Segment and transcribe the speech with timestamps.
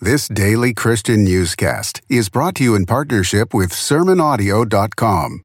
[0.00, 5.42] This daily Christian newscast is brought to you in partnership with SermonAudio.com.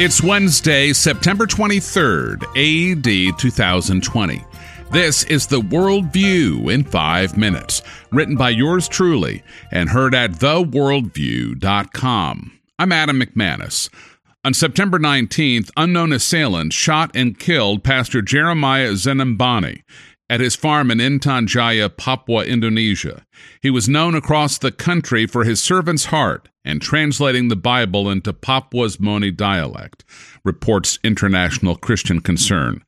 [0.00, 4.44] It's Wednesday, September 23rd, AD 2020.
[4.90, 12.60] This is the Worldview in five minutes, written by yours truly and heard at theworldview.com.
[12.80, 13.88] I'm Adam McManus.
[14.42, 19.82] On September 19th, unknown assailants shot and killed Pastor Jeremiah Zenembani
[20.30, 23.26] at his farm in Intan Jaya, Papua, Indonesia.
[23.60, 28.32] He was known across the country for his servant's heart and translating the Bible into
[28.32, 30.04] Papua's Moni dialect,
[30.42, 32.82] reports International Christian Concern.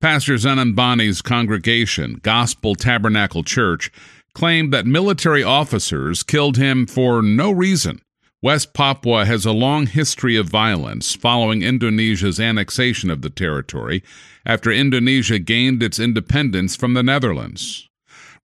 [0.00, 3.92] Pastor Zenembani's congregation, Gospel Tabernacle Church,
[4.34, 8.00] claimed that military officers killed him for no reason
[8.44, 14.04] West Papua has a long history of violence following Indonesia's annexation of the territory
[14.44, 17.88] after Indonesia gained its independence from the Netherlands.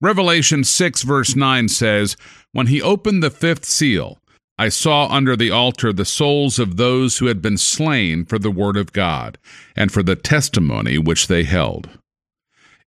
[0.01, 2.17] Revelation 6, verse 9 says,
[2.51, 4.17] When he opened the fifth seal,
[4.57, 8.49] I saw under the altar the souls of those who had been slain for the
[8.49, 9.37] word of God
[9.75, 11.91] and for the testimony which they held.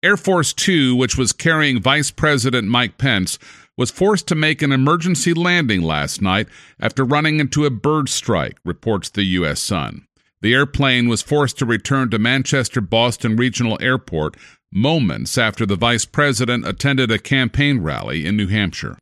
[0.02, 3.40] Air Force Two, which was carrying Vice President Mike Pence,
[3.78, 6.48] was forced to make an emergency landing last night
[6.80, 9.62] after running into a bird strike, reports the U.S.
[9.62, 10.06] Sun.
[10.42, 14.36] The airplane was forced to return to Manchester Boston Regional Airport
[14.72, 18.98] moments after the vice president attended a campaign rally in New Hampshire.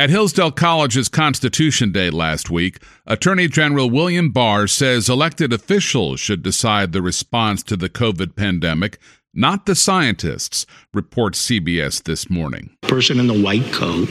[0.00, 6.40] At Hillsdale College's Constitution Day last week, Attorney General William Barr says elected officials should
[6.40, 9.00] decide the response to the COVID pandemic
[9.38, 12.76] not the scientists, reports CBS this morning.
[12.82, 14.08] The person in the white coat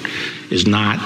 [0.50, 0.98] is not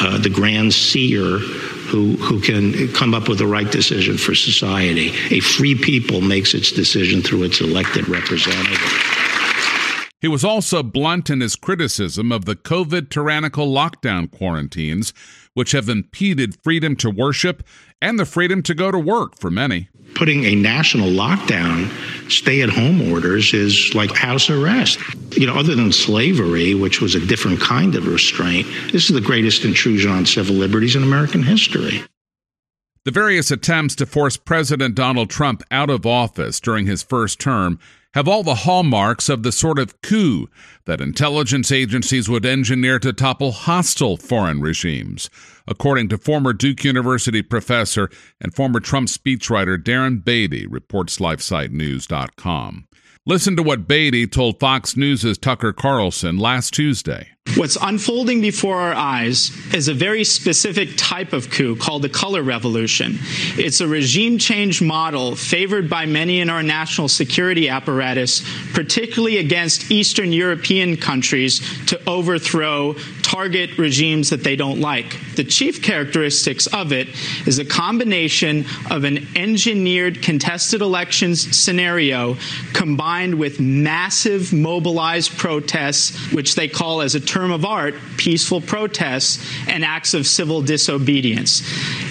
[0.00, 5.10] uh, the grand seer who, who can come up with the right decision for society.
[5.30, 9.14] A free people makes its decision through its elected representative.
[10.20, 15.12] He was also blunt in his criticism of the COVID tyrannical lockdown quarantines,
[15.52, 17.62] which have impeded freedom to worship
[18.02, 19.90] and the freedom to go to work for many.
[20.14, 21.90] Putting a national lockdown,
[22.30, 24.98] stay at home orders is like house arrest.
[25.36, 29.20] You know, other than slavery, which was a different kind of restraint, this is the
[29.20, 32.04] greatest intrusion on civil liberties in American history.
[33.04, 37.78] The various attempts to force President Donald Trump out of office during his first term
[38.14, 40.48] have all the hallmarks of the sort of coup
[40.86, 45.28] that intelligence agencies would engineer to topple hostile foreign regimes,
[45.68, 48.08] according to former Duke University professor
[48.40, 52.86] and former Trump speechwriter Darren Beattie, reports LifeSiteNews.com.
[53.26, 57.28] Listen to what Beattie told Fox News' Tucker Carlson last Tuesday.
[57.56, 62.42] What's unfolding before our eyes is a very specific type of coup called the color
[62.42, 63.18] revolution.
[63.56, 68.42] It's a regime change model favored by many in our national security apparatus,
[68.74, 72.92] particularly against Eastern European countries, to overthrow
[73.34, 75.16] target regimes that they don't like.
[75.34, 77.08] The chief characteristics of it
[77.48, 82.36] is a combination of an engineered contested elections scenario
[82.74, 89.44] combined with massive mobilized protests, which they call as a term of art, peaceful protests
[89.68, 91.62] and acts of civil disobedience.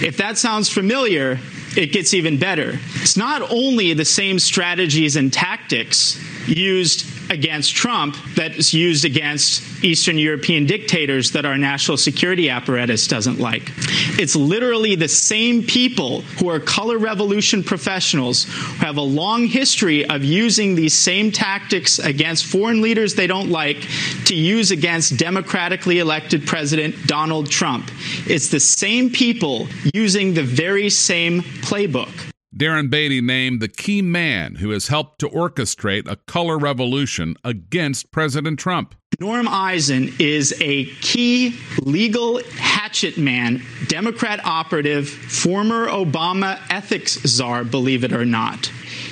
[0.02, 1.38] If that sounds familiar,
[1.74, 2.78] it gets even better.
[2.96, 9.84] It's not only the same strategies and tactics used against Trump that is used against
[9.84, 13.70] Eastern European dictators that our national security apparatus doesn't like.
[14.18, 20.08] It's literally the same people who are color revolution professionals who have a long history
[20.08, 23.86] of using these same tactics against foreign leaders they don't like
[24.26, 27.90] to use against democratically elected President Donald Trump.
[28.26, 32.23] It's the same people using the very same playbook.
[32.56, 38.12] Darren Beattie named the key man who has helped to orchestrate a color revolution against
[38.12, 38.94] President Trump.
[39.18, 48.04] Norm Eisen is a key legal hatchet man, Democrat operative, former Obama ethics czar, believe
[48.04, 48.66] it or not.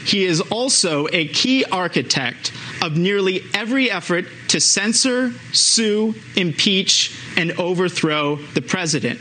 [0.05, 7.53] He is also a key architect of nearly every effort to censor, sue, impeach, and
[7.53, 9.19] overthrow the president.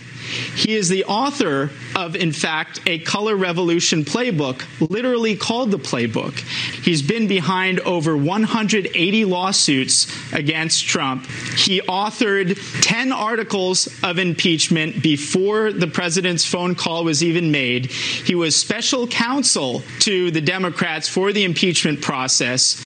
[0.55, 6.37] He is the author of, in fact, a color revolution playbook, literally called the playbook.
[6.83, 11.25] He's been behind over 180 lawsuits against Trump.
[11.55, 17.87] He authored 10 articles of impeachment before the president's phone call was even made.
[17.87, 22.83] He was special counsel to the Democrats for the impeachment process.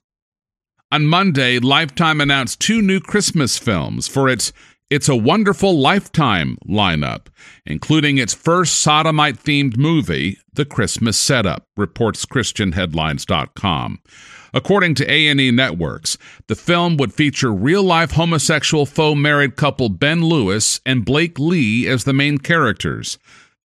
[0.92, 4.52] On Monday, Lifetime announced two new Christmas films for its
[4.88, 7.26] it's a wonderful lifetime lineup,
[7.64, 13.98] including its first sodomite themed movie, The Christmas Setup, reports ChristianHeadlines.com.
[14.54, 16.16] According to A&E Networks,
[16.46, 22.04] the film would feature real-life homosexual faux married couple Ben Lewis and Blake Lee as
[22.04, 23.18] the main characters.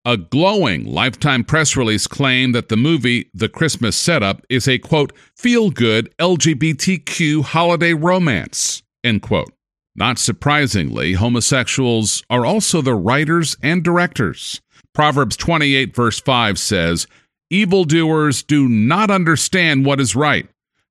[0.04, 5.14] A glowing Lifetime press release claimed that the movie The Christmas Setup is a quote
[5.38, 8.82] feel-good LGBTQ holiday romance.
[9.04, 9.54] End quote.
[9.96, 14.62] Not surprisingly, homosexuals are also the writers and directors.
[14.94, 17.08] Proverbs 28, verse 5 says,
[17.50, 20.48] Evildoers do not understand what is right,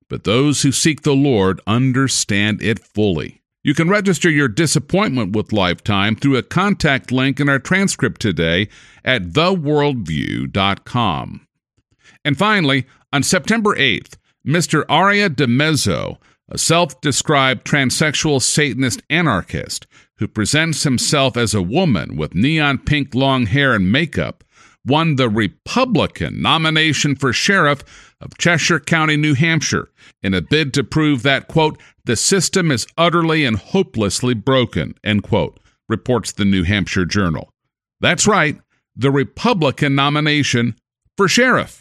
[0.09, 3.41] but those who seek the Lord understand it fully.
[3.63, 8.69] You can register your disappointment with Lifetime through a contact link in our transcript today
[9.05, 11.47] at theworldview.com.
[12.23, 14.13] And finally, on September 8th,
[14.45, 14.83] Mr.
[14.89, 16.17] Aria DiMezzo,
[16.51, 19.87] a self described transsexual Satanist anarchist
[20.17, 24.43] who presents himself as a woman with neon pink long hair and makeup,
[24.85, 27.83] won the Republican nomination for sheriff
[28.19, 29.89] of Cheshire County, New Hampshire,
[30.21, 35.23] in a bid to prove that, quote, the system is utterly and hopelessly broken, end
[35.23, 37.49] quote, reports the New Hampshire Journal.
[37.99, 38.59] That's right,
[38.95, 40.75] the Republican nomination
[41.17, 41.80] for sheriff.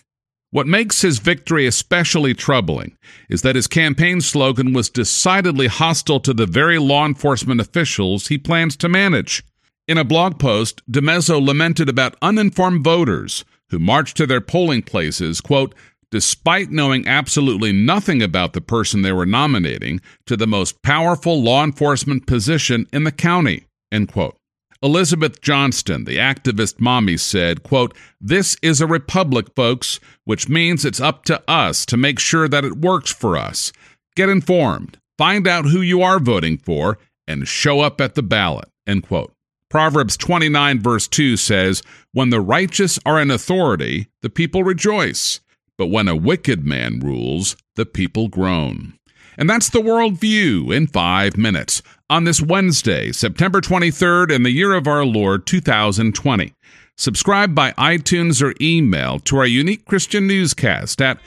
[0.53, 2.97] What makes his victory especially troubling
[3.29, 8.37] is that his campaign slogan was decidedly hostile to the very law enforcement officials he
[8.37, 9.45] plans to manage.
[9.87, 15.41] In a blog post, DiMezzo lamented about uninformed voters who marched to their polling places,
[15.41, 15.73] quote,
[16.11, 21.63] despite knowing absolutely nothing about the person they were nominating to the most powerful law
[21.63, 24.40] enforcement position in the county, end quote.
[24.83, 31.01] Elizabeth Johnston, the activist mommy, said, quote, This is a republic, folks, which means it's
[31.01, 33.73] up to us to make sure that it works for us.
[34.17, 36.99] Get informed, find out who you are voting for,
[37.29, 39.35] and show up at the ballot, end quote.
[39.69, 41.83] Proverbs 29, verse 2 says,
[42.13, 45.41] When the righteous are in authority, the people rejoice.
[45.77, 48.95] But when a wicked man rules, the people groan.
[49.37, 54.75] And that's the worldview in five minutes on this Wednesday, September 23rd, in the year
[54.75, 56.55] of our Lord 2020.
[56.97, 61.19] Subscribe by iTunes or email to our unique Christian newscast at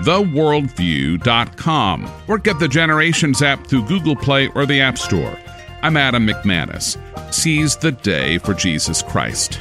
[0.00, 5.38] theworldview.com or get the Generations app through Google Play or the App Store.
[5.82, 6.98] I'm Adam McManus.
[7.32, 9.60] Seize the day for Jesus Christ.